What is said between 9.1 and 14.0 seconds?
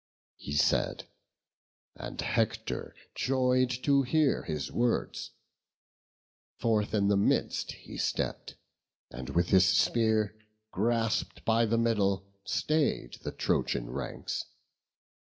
and with his spear Grasp'd by the middle, stay'd the Trojan